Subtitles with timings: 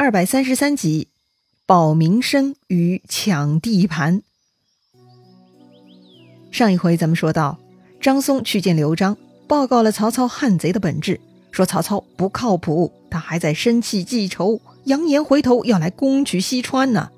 [0.00, 1.08] 二百三十三集，
[1.66, 4.22] 保民生与抢地盘。
[6.52, 7.58] 上一回咱们说到，
[8.00, 9.16] 张松去见刘璋，
[9.48, 17.10] 报告了曹操汉贼的本质，说曹操不靠谱，他还在生气记仇，扬言回头要来攻取西川呢。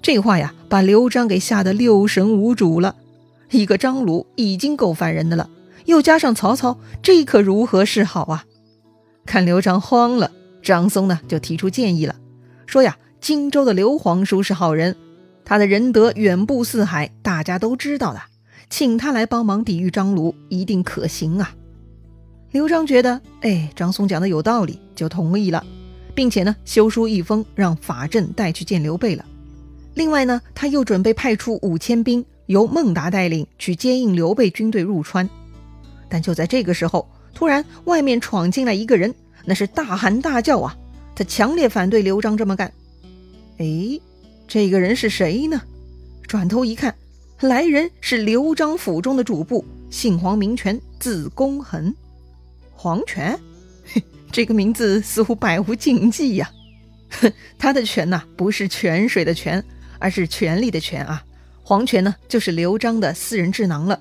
[0.00, 2.94] 这话呀，把刘璋给吓得六神无主了。
[3.50, 5.50] 一个张鲁已经够烦人的了，
[5.86, 8.44] 又加上曹操，这可如何是好啊？
[9.26, 10.30] 看刘璋慌了。
[10.62, 12.16] 张松呢，就提出建议了，
[12.66, 14.96] 说呀，荆州的刘皇叔是好人，
[15.44, 18.20] 他的仁德远布四海，大家都知道的，
[18.68, 21.54] 请他来帮忙抵御张鲁，一定可行啊。
[22.52, 25.64] 刘璋觉得，哎，张松讲的有道理，就同意了，
[26.14, 29.24] 并且呢，修书一封，让法正带去见刘备了。
[29.94, 35.28] 另外呢，他又准备派出五千兵，由孟达带领去接应刘备军队入川。
[36.08, 39.14] 但就在这个时候，突然外面闯进来一个人。
[39.44, 40.76] 那是大喊大叫啊！
[41.14, 42.72] 他强烈反对刘璋这么干。
[43.58, 44.00] 哎，
[44.48, 45.60] 这个人是谁呢？
[46.26, 46.94] 转头一看，
[47.40, 51.94] 来人是刘璋府中的主簿，姓黄名权，字公衡。
[52.72, 53.38] 黄权，
[53.84, 54.02] 嘿，
[54.32, 56.50] 这个名字似乎百无禁忌呀。
[57.20, 59.62] 哼，他的权呐，不是泉水的泉，
[59.98, 61.22] 而是权力的权啊。
[61.62, 64.00] 黄权呢，就是刘璋的私人智囊了。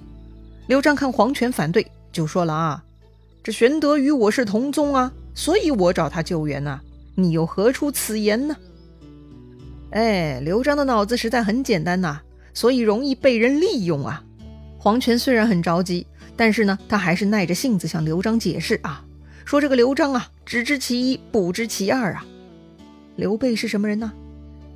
[0.68, 2.84] 刘璋看黄权反对，就说了啊
[3.44, 6.82] ：“这玄德与我是同宗啊。”所以我找他救援呐，
[7.16, 8.58] 你又何出此言呢？
[9.92, 12.20] 哎，刘璋的脑子实在很简单呐，
[12.54, 14.22] 所以容易被人利用啊。
[14.78, 19.06] 黄权虽然很着急，但是呢，他还是耐着性子向刘璋解释啊，
[19.46, 22.26] 说这个刘璋啊，只知其一，不知其二啊。
[23.16, 24.12] 刘备是什么人呢？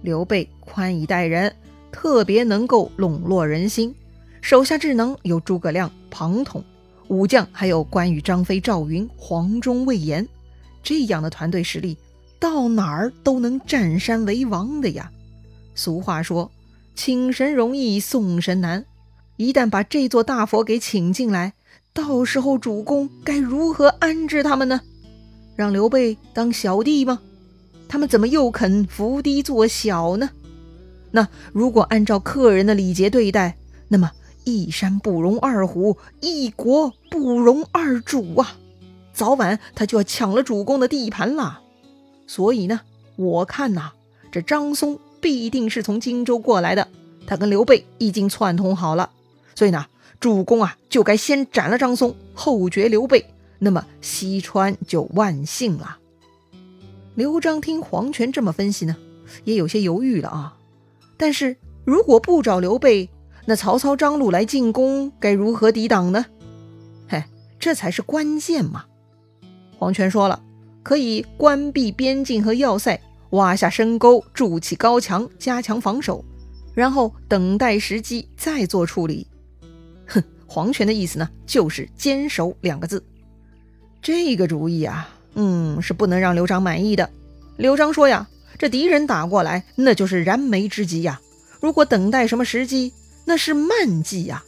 [0.01, 1.53] 刘备宽以待人，
[1.91, 3.93] 特别能够笼络人心，
[4.39, 6.63] 手下智囊有诸葛亮、庞统，
[7.09, 10.25] 武将还有关羽、张飞、赵云、黄忠、魏延。
[10.83, 11.97] 这样的团队实力，
[12.39, 15.11] 到哪儿都能占山为王的呀。
[15.73, 16.51] 俗话说，
[16.93, 18.85] 请神容易送神难。
[19.37, 21.53] 一旦把这座大佛给请进来，
[21.93, 24.81] 到时候主公该如何安置他们呢？
[25.55, 27.19] 让刘备当小弟吗？
[27.87, 30.29] 他们怎么又肯伏低做小呢？
[31.11, 33.55] 那如果按照客人的礼节对待，
[33.87, 34.11] 那么
[34.43, 38.57] 一山不容二虎，一国不容二主啊！
[39.13, 41.61] 早晚他就要抢了主公的地盘了，
[42.25, 42.81] 所以呢，
[43.15, 43.91] 我看呐，
[44.31, 46.87] 这张松必定是从荆州过来的，
[47.27, 49.11] 他跟刘备已经串通好了，
[49.55, 49.85] 所以呢，
[50.19, 53.25] 主公啊就该先斩了张松，后绝刘备，
[53.59, 55.99] 那么西川就万幸了。
[57.15, 58.97] 刘璋听黄权这么分析呢，
[59.43, 60.57] 也有些犹豫了啊。
[61.15, 63.09] 但是如果不找刘备，
[63.45, 66.25] 那曹操、张鲁来进攻，该如何抵挡呢？
[67.07, 67.23] 嘿，
[67.59, 68.85] 这才是关键嘛。
[69.77, 70.41] 黄权说了，
[70.81, 72.99] 可以关闭边境和要塞，
[73.31, 76.23] 挖下深沟，筑起高墙，加强防守，
[76.73, 79.27] 然后等待时机再做处理。
[80.07, 83.03] 哼，黄权的意思呢，就是坚守两个字。
[84.01, 87.09] 这个主意啊，嗯，是不能让刘璋满意的。
[87.57, 91.19] 刘璋说呀，这敌人打过来，那就是燃眉之急呀。
[91.59, 92.93] 如果等待什么时机，
[93.25, 94.43] 那是慢计呀，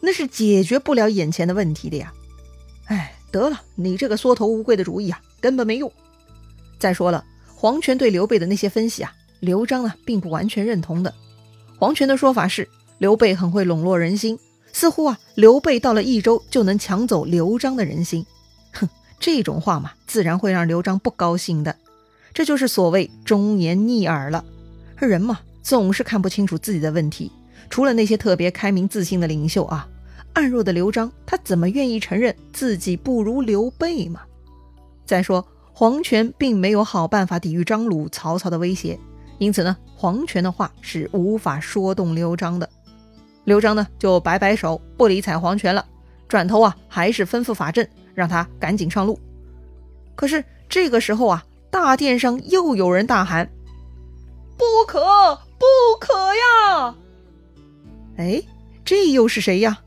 [0.00, 2.12] 那是解决不了眼前的问题的呀。
[2.86, 3.14] 哎。
[3.30, 5.90] 得了，你这个缩头乌龟的主意啊，根本没用。
[6.78, 7.24] 再说了，
[7.54, 11.14] 黄权对刘备的那些分析啊，刘璋呢并不完全认同的。
[11.78, 14.38] 黄权的说法是，刘备很会笼络人心，
[14.72, 18.24] 似乎啊，刘备到了益州就能抢走刘璋的人心。
[18.72, 18.88] 哼，
[19.18, 21.76] 这种话嘛，自然会让刘璋不高兴的。
[22.32, 24.44] 这就是所谓忠言逆耳了。
[24.98, 27.32] 人嘛，总是看不清楚自己的问题，
[27.68, 29.88] 除了那些特别开明自信的领袖啊。
[30.32, 34.22] 暗弱的刘璋，他怎么愿意承认自己不如刘备嘛？
[35.04, 38.98] 再说黄权并没有好办法抵御张鲁、曹操的威胁，
[39.38, 42.68] 因此呢，黄权的话是无法说动刘璋的。
[43.44, 45.84] 刘璋呢就摆摆手，不理睬黄权了，
[46.28, 49.18] 转头啊还是吩咐法正让他赶紧上路。
[50.14, 53.50] 可是这个时候啊，大殿上又有人大喊
[54.56, 55.00] ：“不可，
[55.58, 55.64] 不
[55.98, 56.94] 可呀！”
[58.18, 58.42] 哎，
[58.84, 59.80] 这又是谁呀？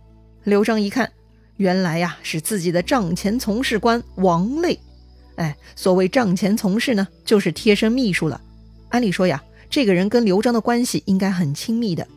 [0.43, 1.11] 刘璋一看，
[1.57, 4.77] 原来呀是自己的帐前从事官王累。
[5.35, 8.39] 哎，所谓帐前从事呢，就是贴身秘书了。
[8.89, 12.07] 按理说呀，这个人跟刘璋的关系应该很亲密的。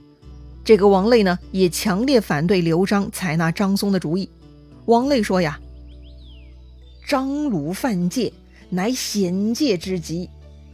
[0.64, 4.28] 这个王累呢，也强烈反对刘璋采纳张松的主意。
[4.86, 5.58] 王累说呀
[7.06, 8.32] ：“张鲁犯界，
[8.68, 10.28] 乃险界之极；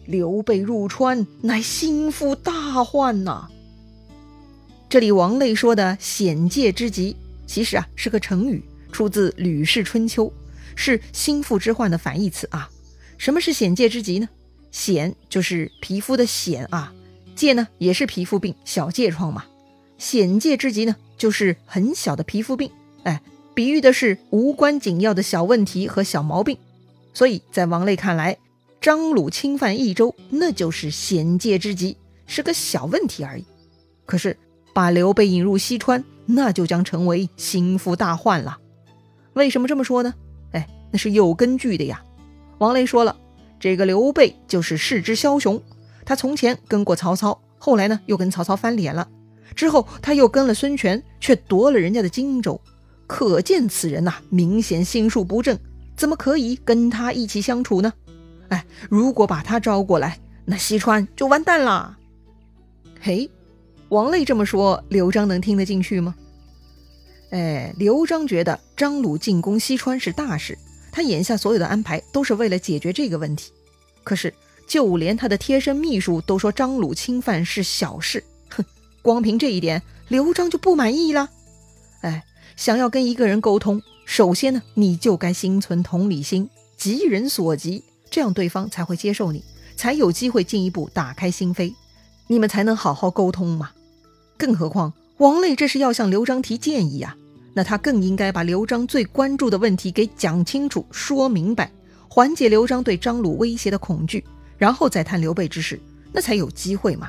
[0.06, 3.48] 刘备入川，乃心腹大患呐。”
[4.88, 7.16] 这里王累说的险界之极。
[7.52, 10.24] 其实啊，是个成语，出自《吕氏春秋》，
[10.74, 12.70] 是心腹之患的反义词啊。
[13.18, 14.28] 什么是险界之疾呢？
[14.72, 16.94] 癣就是皮肤的癣啊，
[17.36, 19.44] 疥呢也是皮肤病，小疥疮嘛。
[19.98, 22.70] 癣疥之疾呢，就是很小的皮肤病，
[23.02, 23.20] 哎，
[23.52, 26.56] 比喻的是无关紧要的小问题和小毛病。
[27.12, 28.38] 所以在王累看来，
[28.80, 33.44] 张鲁侵犯益州，那就是癣疥之疾，是个小问题而已。
[34.06, 34.38] 可是
[34.72, 38.58] 把刘备引入西川，那就将成为心腹大患了。
[39.34, 40.14] 为什么这么说呢？
[40.52, 42.02] 哎，那是有根据的呀。
[42.58, 43.16] 王雷说了，
[43.58, 45.60] 这个刘备就是世之枭雄，
[46.04, 49.08] 他从前跟过曹操，后来呢又跟曹操翻脸了，
[49.54, 52.60] 之后他又跟了孙权，却夺了人家的荆州，
[53.06, 55.58] 可见此人呐，明显心术不正，
[55.96, 57.92] 怎么可以跟他一起相处呢？
[58.48, 61.96] 哎，如果把他招过来，那西川就完蛋了。
[63.00, 63.30] 嘿，
[63.92, 66.14] 王累这么说，刘璋能听得进去吗？
[67.28, 70.56] 哎，刘璋觉得张鲁进攻西川是大事，
[70.90, 73.52] 他眼下所有的安排都是为了解决这个问题。
[74.02, 74.32] 可是，
[74.66, 78.64] 就连他的贴身秘书都说张鲁侵犯是小事，哼，
[79.02, 81.28] 光凭这一点，刘璋就不满意了。
[82.00, 82.24] 哎，
[82.56, 86.48] 想要跟一个人沟通，首先呢，你就该心存同理心，
[86.78, 89.44] 急人所急，这样对方才会接受你，
[89.76, 91.74] 才有机会进一步打开心扉，
[92.28, 93.72] 你们才能好好沟通嘛。
[94.42, 97.16] 更何况，王累这是要向刘璋提建议啊。
[97.54, 101.70] 那他更应该把刘璋最关注的问题给讲清楚、说明白，
[102.08, 104.24] 缓解刘璋对张鲁威胁的恐惧，
[104.58, 105.80] 然后再谈刘备之事，
[106.12, 107.08] 那才有机会嘛。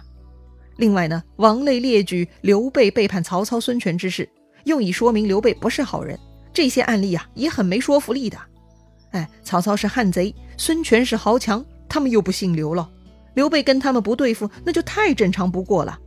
[0.78, 4.30] 另外呢，王累列举刘备背叛曹操、孙权之事，
[4.66, 6.20] 用以说明刘备不是好人，
[6.54, 8.38] 这些案例啊也很没说服力的。
[9.10, 12.88] 哎，曹操是汉贼，孙权是豪强，他们又不姓刘了，
[13.34, 15.98] 刘备跟他们不对付，那就太正常不过了。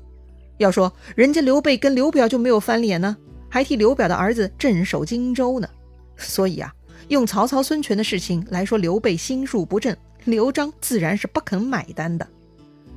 [0.59, 3.17] 要说人家刘备跟刘表就没有翻脸呢？
[3.49, 5.69] 还替刘表的儿子镇守荆州呢，
[6.17, 6.75] 所以啊，
[7.09, 12.27] 用曹操、孙权的事情来说刘备心术不正，刘璋自然是不肯买单的。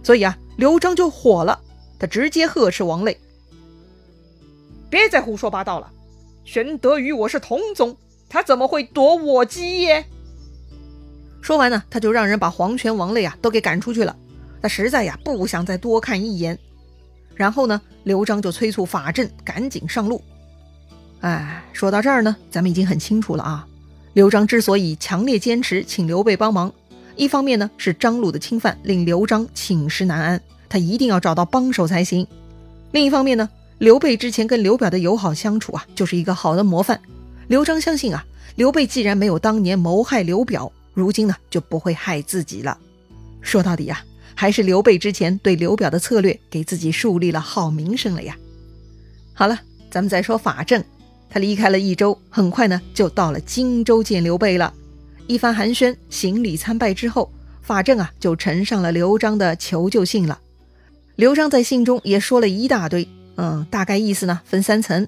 [0.04, 1.60] 所以啊，刘璋就火了，
[2.00, 3.18] 他直接呵斥王累
[4.90, 5.92] ：“别再胡说八道了！
[6.44, 7.96] 玄德与我是同宗，
[8.28, 10.06] 他怎么会夺我基业？”
[11.42, 14.16] 说完呢，他就让人把黄权、王累啊都给赶出去了。
[14.62, 16.58] 他实在呀不想再多看一眼。
[17.40, 20.22] 然后呢，刘璋就催促法正赶紧上路。
[21.22, 23.66] 哎，说到这儿呢，咱们已经很清楚了啊。
[24.12, 26.70] 刘璋之所以强烈坚持请刘备帮忙，
[27.16, 32.26] 一方面呢是张鲁的侵犯令刘璋寝食难安，他一定要找到帮手才行；
[32.92, 37.00] 另一方面呢，刘备之前跟刘表的友好相处啊，就是一个好的模范。
[37.48, 38.26] 刘璋相信啊，
[38.58, 42.78] 刘备既然没有当年谋害刘表，如今呢就不会害自己了。
[43.40, 44.04] 说到底呀，
[44.40, 48.38] 还是刘备之前对刘表的策略给自己树立了好名声了呀。
[49.34, 49.60] 好了，
[49.92, 50.82] 咱们再说法正。
[51.30, 54.74] 他离开了益州，很快呢就到了荆州见刘备了。
[55.28, 57.30] 一番寒暄、行礼参拜之后，
[57.62, 60.40] 法正啊就呈上了刘璋的求救信了。
[61.18, 63.06] 刘璋在信中也说了一大堆，
[63.36, 65.06] 嗯，大概意思呢分三层。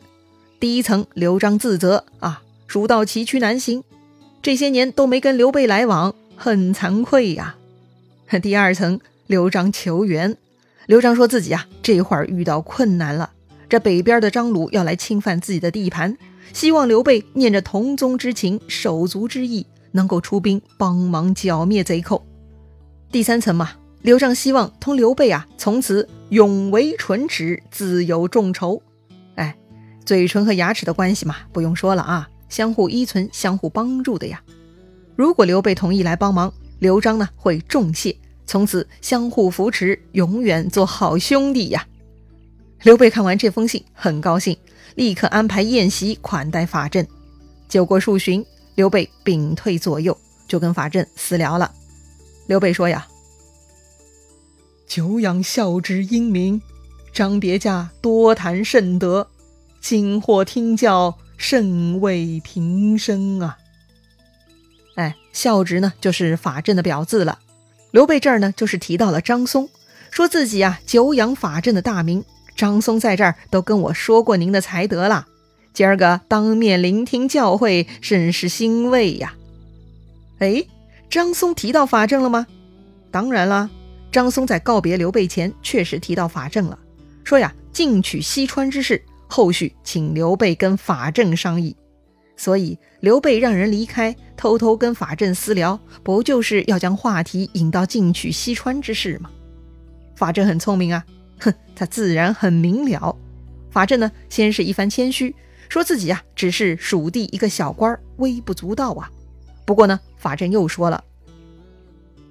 [0.60, 3.82] 第一层，刘璋自责啊，蜀道崎岖难行，
[4.42, 7.56] 这些年都没跟刘备来往，很惭愧呀。
[8.42, 8.98] 第二层，
[9.32, 10.36] 刘璋求援，
[10.88, 13.32] 刘璋说自己啊这会儿遇到困难了。
[13.70, 16.18] 这北边的张鲁要来侵犯自己的地盘，
[16.52, 22.26] 希望刘备念着同宗之情、手足之义，能够出兵帮忙剿灭贼寇。
[23.10, 28.84] 第三层嘛，刘璋希望同刘备啊，从此永为唇齿，自有众筹。
[29.36, 29.56] 哎，
[30.06, 34.42] 嘴唇和牙齿的关系嘛，不用说了啊，相互依存、相互帮助的呀。
[35.16, 38.18] 如果刘备同意来帮忙，刘璋呢会重谢，
[38.52, 41.88] 从此相互扶持，永远做好兄弟呀。
[42.84, 44.58] 刘备看完这封信，很高兴，
[44.96, 47.08] 立刻安排宴席款待法正。
[47.70, 50.18] 酒过数巡，刘备屏退左右，
[50.50, 51.72] 就跟法正私聊了。
[52.48, 53.08] 刘备说：“呀，
[54.86, 56.62] 久仰孝之英明，
[57.14, 59.30] 张别驾多谈甚德，
[59.80, 63.58] 今获听教，甚为平生啊。”
[64.96, 67.40] 哎，孝直呢，就是法正的表字了。
[67.92, 69.70] 刘备这儿呢，就是提到了张松，
[70.10, 72.24] 说自己啊久仰法正的大名。
[72.56, 75.28] 张松在这儿都跟我说过您的才德了，
[75.74, 79.34] 今儿个当面聆听教诲，甚是欣慰呀。
[80.40, 80.64] 哎，
[81.10, 82.48] 张松提到法正了吗？
[83.10, 83.70] 当然啦，
[84.12, 86.78] 张松在告别刘备前确实提到法正了，
[87.24, 91.76] 说呀，进取西川之事，后续请刘备跟法正商议。
[92.36, 99.30] 所以刘备让人离开，偷偷跟法正私聊，不就是要将话题引到进取西川之事吗？
[100.16, 101.06] 法正很聪明啊。
[101.40, 103.16] 哼，他自然很明了。
[103.72, 105.36] 法正呢，先是一番谦虚，
[105.70, 109.10] 说自己呀只是蜀地一个小官，微不足道啊。
[109.66, 111.04] 不过呢，法正又说了：“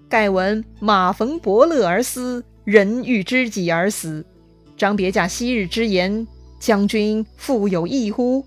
[0.09, 4.25] 盖闻马逢伯乐而思，人遇知己而死。
[4.77, 6.27] 张别驾昔日之言，
[6.59, 8.47] 将军复有异乎？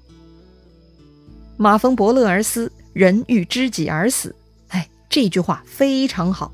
[1.58, 4.36] 马逢伯乐而思，人遇知己而死。
[4.70, 6.52] 哎，这句话非常好。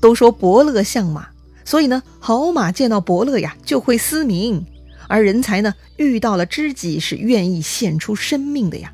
[0.00, 1.28] 都说伯乐相马，
[1.64, 4.64] 所以呢，好马见到伯乐呀就会嘶鸣，
[5.08, 8.92] 而人才呢遇到了知己是愿意献出生命的呀。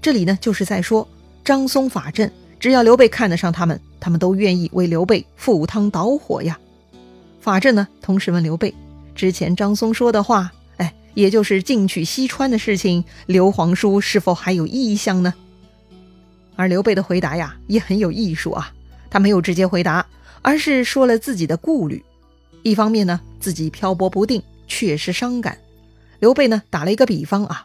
[0.00, 1.06] 这里呢就是在说
[1.44, 2.32] 张松法阵。
[2.58, 6.58] 只要刘备看得上他们，他们都愿意为刘备赴汤蹈火呀。
[7.40, 8.74] 法正呢，同时问刘备
[9.14, 10.50] ：“之前张松说的话，
[11.14, 15.34] 也就是进取西川的事情，刘皇叔是否还有意向呢？”
[16.56, 18.72] 而刘备的回答呀，也很有艺术啊。
[19.10, 20.06] 他没有直接回答，
[20.42, 22.04] 而是说了自己的顾虑。
[22.62, 25.58] 一方面呢，自己漂泊不定，确实伤感。
[26.18, 27.64] 刘备呢，打了一个比方啊：“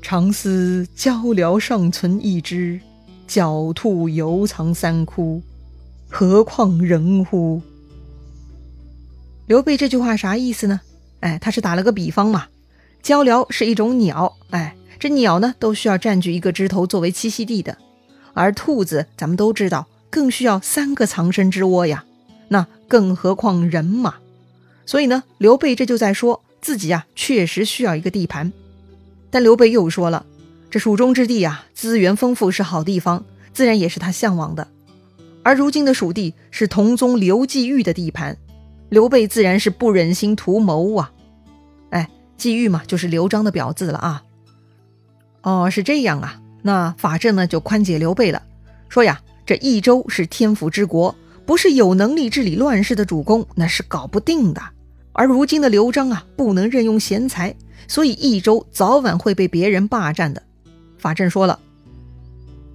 [0.00, 2.80] 长思交辽尚存一只。”
[3.28, 5.42] 狡兔犹藏三窟，
[6.08, 7.60] 何况人乎？
[9.46, 10.80] 刘备这句话啥意思呢？
[11.20, 12.46] 哎，他是打了个比方嘛。
[13.02, 17.78] 鹪鹩是一种鸟，哎，这鸟呢都需要占据一个枝头作为栖息地的，
[18.34, 22.04] 而兔子咱们都知道，更需要三个藏身之窝呀。
[22.48, 24.16] 那更何况人嘛？
[24.86, 28.52] 所以呢，刘备这就在说自己呀，确实需要一个地盘。
[29.30, 30.24] 但刘备又说了。
[30.70, 34.68] 这蜀中之地啊，资源丰富，是好地方，自然也是他向往的。
[35.42, 38.36] 而如今的蜀地是同宗刘季玉的地盘，
[38.88, 41.12] 刘备自然是不忍心图谋啊。
[41.90, 44.22] 哎，季玉嘛，就是刘璋的表字了啊。
[45.42, 46.40] 哦，是这样啊。
[46.62, 48.42] 那法正呢就宽解刘备了，
[48.88, 51.14] 说呀，这益州是天府之国，
[51.46, 54.60] 不是有能力治理乱世的主公，那是搞不定的。
[55.12, 57.54] 而如今的刘璋啊，不能任用贤才，
[57.86, 60.42] 所以益州早晚会被别人霸占的。
[60.98, 61.58] 法正说了：“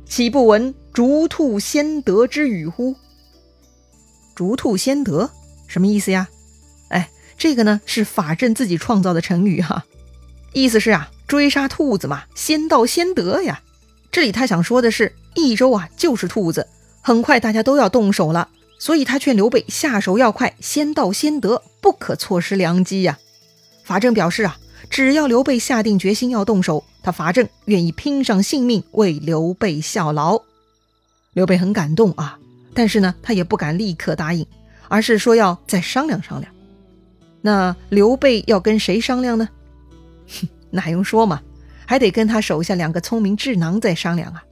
[0.05, 2.95] 岂不闻逐兔先得之语乎？
[4.33, 5.29] 逐兔先得
[5.73, 6.29] 什么意思呀？
[6.89, 9.83] 哎，这个呢是法正自己创造的成语哈，
[10.53, 13.63] 意思是啊，追杀兔子嘛，先到先得呀。
[14.11, 16.67] 这里他想说的是，益州啊就是兔子，
[17.01, 23.17] 很快大家都要动手了，所以他劝刘备下手要快，先到先得，不可错失良机呀。
[23.83, 24.57] 法正表示啊。”
[24.89, 30.39] 只要刘备下定决心要动手，他法正愿意拼上性命为刘备效劳。
[31.31, 32.37] 刘备很感动啊，
[32.75, 34.45] 但是呢，他也不敢立刻答应，
[34.87, 36.51] 而是说要再商量商量。
[37.41, 39.49] 那刘备要跟谁商量呢？
[40.27, 41.41] 哼，那还用说嘛，
[41.85, 44.43] 还得跟他手下两个聪明智囊在商量啊。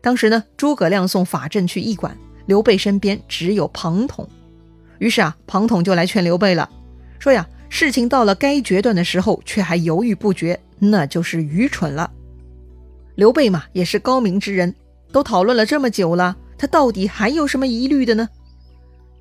[0.00, 2.16] 当时呢，诸葛亮送法正去驿馆，
[2.46, 4.28] 刘备身边只有庞统，
[4.98, 6.68] 于是啊，庞统就来劝刘备了，
[7.18, 7.46] 说呀。
[7.74, 12.10] 事情到了该决断的时候，却还犹豫不决，那就是愚蠢了。
[13.14, 14.74] 刘备嘛，也是高明之人，
[15.10, 18.28] 都讨论了这么久了，他到底还有什么疑虑的呢？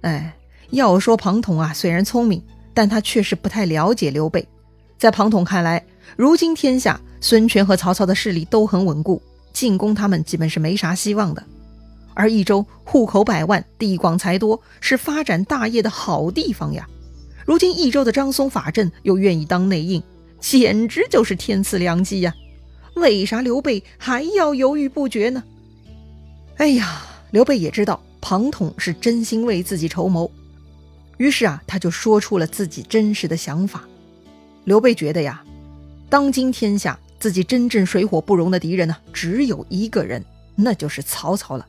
[0.01, 0.36] 哎，
[0.72, 2.43] 要说庞统啊，虽然聪明，
[2.74, 4.48] 但他确实不太了解刘备。
[4.98, 5.84] 在庞统看来，
[6.15, 9.22] 如今天下孙权和曹操的势力都很稳固，
[9.53, 11.43] 进攻他们基本是没啥希望的。
[12.13, 16.88] 而益州户口百万，地广财多，是发展大业的好地方呀。
[17.46, 20.03] 如今益州的张松法阵又愿意当内应，
[20.39, 22.34] 简直就是天赐良机呀！
[22.96, 25.43] 为啥刘备还要犹豫不决呢？
[26.58, 30.31] 哎呀，刘备也知道庞统是真心为自己筹谋，
[31.17, 33.83] 于是啊，他就说出了自己真实的想法。
[34.63, 35.43] 刘备觉得呀，
[36.09, 40.23] 当今天下自己真正水火不容的敌人呢，只有一个人，
[40.55, 41.67] 那就是曹操了。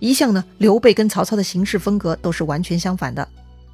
[0.00, 3.28] 一向呢，刘备跟曹操的行事风格都是完全相反的，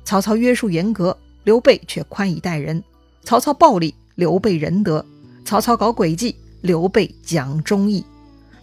[0.04, 1.16] 曹操约束严格。
[1.44, 2.82] 刘备却宽以待人，
[3.24, 5.02] 曹操暴力，刘备仁德；
[5.46, 8.04] 曹操搞诡计，刘备讲忠义。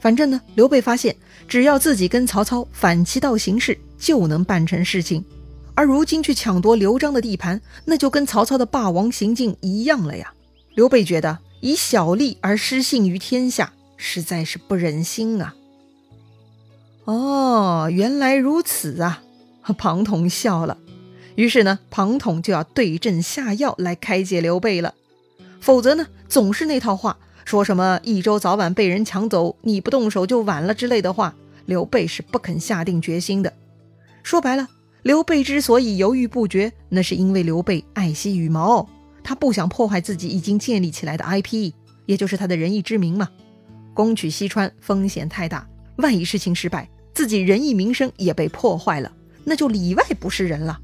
[0.05, 1.15] 反正呢，刘备发现，
[1.47, 5.25] 只要自己跟曹操反其道行事，就能办成事情。
[5.74, 10.31] 而如今去抢夺刘璋的地盘，那就跟曹操的霸王行径一样了呀。
[10.75, 15.55] 刘备觉得以小利而失信于天下，实在是不忍心啊。
[17.05, 19.24] 哦，原来如此啊！
[19.75, 20.77] 庞统笑了。
[21.33, 24.93] 于是呢，庞统就要对症下药来开解刘备了。
[25.59, 31.35] 否则呢，总是那套话，说什么益州早晚被人抢走，你不动手就晚了之类的话，
[31.67, 33.53] 刘备是不肯下定决心的。
[34.23, 34.67] 说白了，
[35.03, 38.89] 刘备之所以犹豫不决，那是因为刘备爱惜羽毛，
[39.23, 41.71] 他不想破坏自己已经建立起来的 IP，
[42.07, 43.29] 也就是他的仁义之名嘛。
[43.93, 49.11] 攻取西川风险太大，万一事情失败，自己仁义名声也被破坏了，
[49.43, 50.79] 那就里外不是人了。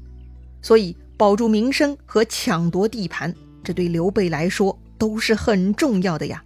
[0.62, 6.42] 所以，保住名声和抢夺地盘，这对刘备来说都是很重要的呀。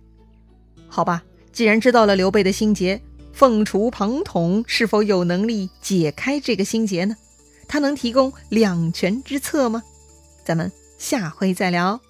[0.88, 3.00] 好吧，既然知道了刘备的心结，
[3.33, 7.16] 凤雏庞统是否有能力解开这个心结呢？
[7.69, 9.83] 他能提供两全之策吗？
[10.45, 12.00] 咱们下回再聊。